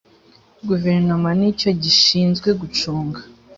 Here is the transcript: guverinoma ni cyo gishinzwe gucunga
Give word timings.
guverinoma 0.67 1.29
ni 1.39 1.49
cyo 1.59 1.71
gishinzwe 1.81 2.49
gucunga 2.61 3.19